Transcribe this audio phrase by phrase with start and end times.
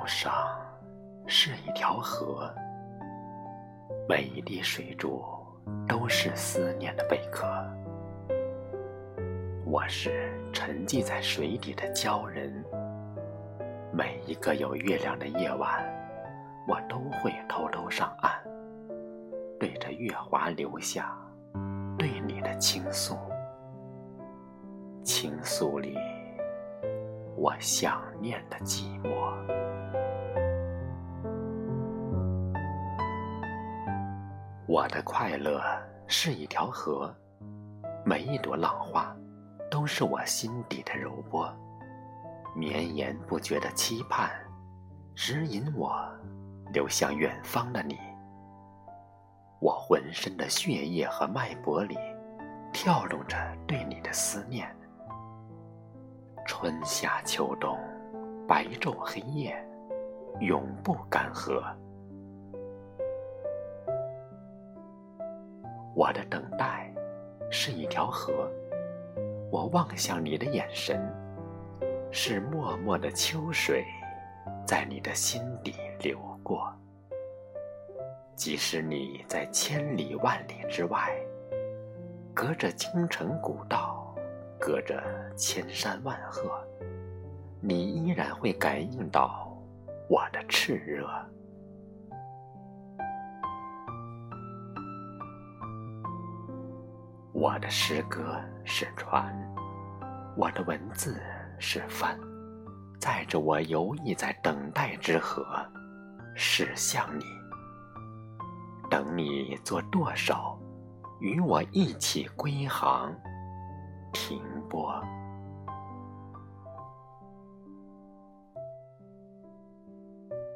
[0.00, 0.32] 我的忧伤
[1.26, 2.50] 是一条河，
[4.08, 5.22] 每一滴水珠
[5.86, 7.46] 都是思念的贝壳。
[9.66, 12.64] 我是沉寂在水底的鲛人，
[13.92, 15.84] 每一个有月亮的夜晚，
[16.66, 18.32] 我都会偷偷上岸，
[19.58, 21.14] 对着月华留下
[21.98, 23.16] 对你的倾诉。
[25.04, 25.96] 倾诉里，
[27.36, 29.10] 我想念的寂寞。
[34.70, 35.60] 我的快乐
[36.06, 37.12] 是一条河，
[38.04, 39.12] 每一朵浪花
[39.68, 41.52] 都是我心底的柔波，
[42.54, 44.30] 绵延不绝的期盼，
[45.16, 46.00] 指引我
[46.72, 47.98] 流向远方的你。
[49.60, 51.98] 我浑身的血液和脉搏里，
[52.72, 54.72] 跳动着对你的思念。
[56.46, 57.76] 春夏秋冬，
[58.46, 59.52] 白昼黑夜，
[60.38, 61.60] 永不干涸。
[66.00, 66.90] 我的等待
[67.50, 68.50] 是一条河，
[69.50, 70.98] 我望向你的眼神，
[72.10, 73.84] 是默默的秋水，
[74.66, 76.72] 在你的心底流过。
[78.34, 81.14] 即使你在千里万里之外，
[82.32, 84.06] 隔着京城古道。
[84.58, 85.02] 隔着
[85.36, 86.62] 千山万壑，
[87.62, 89.50] 你依然会感应到
[90.06, 91.08] 我的炽热。
[97.40, 99.34] 我的诗歌是船，
[100.36, 101.18] 我的文字
[101.58, 102.14] 是帆，
[102.98, 105.42] 载着我游弋在等待之河，
[106.36, 107.24] 驶向你。
[108.90, 110.60] 等你做舵手，
[111.18, 113.10] 与我一起归航。
[114.12, 115.02] 停泊。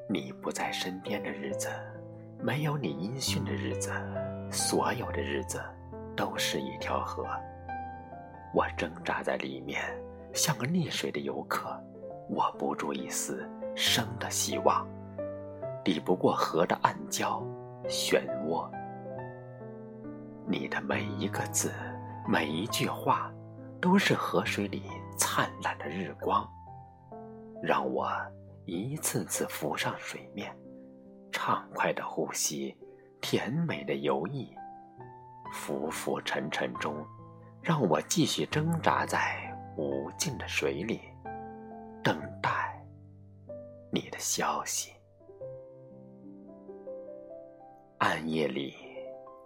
[0.06, 1.66] 你不在身边的日子，
[2.42, 3.90] 没有你音讯的日子，
[4.50, 5.64] 所有的日子
[6.16, 7.26] 都是一条河。
[8.54, 9.82] 我挣扎在里面，
[10.32, 11.78] 像个溺水的游客，
[12.30, 14.86] 握不住一丝生的希望，
[15.84, 17.42] 抵不过河的暗礁、
[17.88, 18.70] 漩涡。
[20.46, 21.72] 你的每一个字，
[22.26, 23.30] 每一句话。
[23.80, 26.48] 都是河水里灿烂的日光，
[27.62, 28.10] 让我
[28.64, 30.56] 一次次浮上水面，
[31.30, 32.74] 畅快的呼吸，
[33.20, 34.48] 甜美的游弋，
[35.52, 36.94] 浮浮沉沉中，
[37.62, 41.00] 让我继续挣扎在无尽的水里，
[42.02, 42.84] 等待
[43.92, 44.92] 你的消息。
[47.98, 48.74] 暗夜里，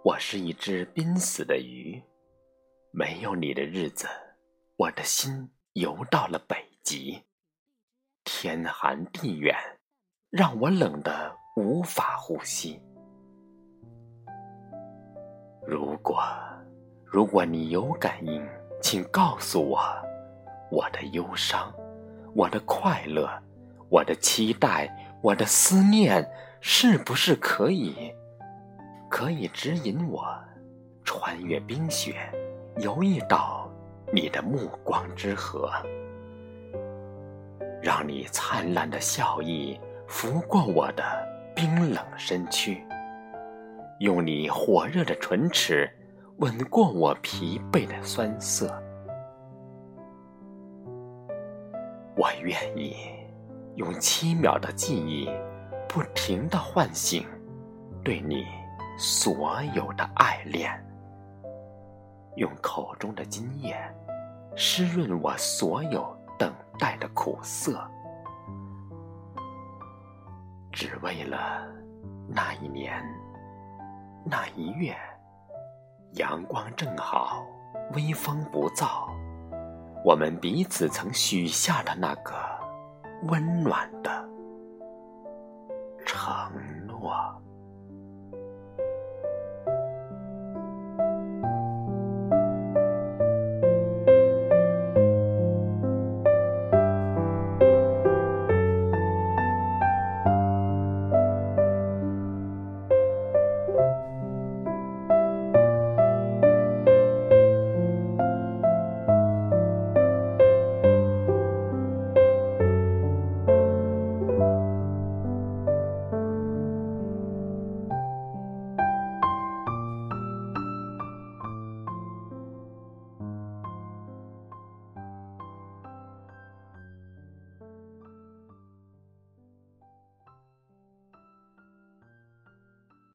[0.03, 2.01] 我是一只濒死的鱼，
[2.91, 4.07] 没有你的日子。
[4.75, 7.23] 我的心游到了北极，
[8.23, 9.55] 天寒地远，
[10.29, 12.81] 让我冷得无法呼吸。
[15.69, 16.19] 如果，
[17.05, 18.43] 如果你有感应，
[18.81, 19.79] 请告诉我，
[20.71, 21.71] 我的忧伤，
[22.33, 23.29] 我的快乐，
[23.87, 24.91] 我的期待，
[25.21, 26.27] 我的思念，
[26.59, 28.11] 是不是可以，
[29.11, 30.25] 可以指引我
[31.03, 32.15] 穿越冰雪，
[32.77, 33.69] 游弋到？
[34.11, 35.71] 你的目光之河，
[37.79, 41.03] 让你灿烂的笑意拂过我的
[41.55, 42.83] 冰冷身躯，
[43.99, 45.89] 用你火热的唇齿
[46.37, 48.67] 吻过我疲惫的酸涩。
[52.15, 52.95] 我愿意
[53.75, 55.29] 用七秒的记忆，
[55.87, 57.25] 不停的唤醒
[58.01, 58.45] 对你
[58.97, 60.71] 所有的爱恋。
[62.37, 63.75] 用口中的津液
[64.55, 67.85] 湿润我所有等待的苦涩，
[70.71, 71.67] 只为了
[72.29, 73.03] 那一年、
[74.23, 74.95] 那一月，
[76.13, 77.43] 阳光正好，
[77.93, 79.09] 微风不燥，
[80.03, 82.33] 我们彼此曾许下的那个
[83.23, 84.09] 温暖的
[86.05, 86.51] 承
[86.85, 87.13] 诺。